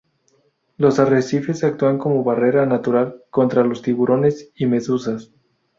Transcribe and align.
Los 0.77 0.97
arrecifes 0.99 1.63
actúan 1.63 1.99
como 1.99 2.23
barrera 2.23 2.65
natural 2.65 3.21
contra 3.29 3.63
los 3.63 3.83
tiburones 3.83 4.49
y 4.55 4.65
medusas. 4.65 5.29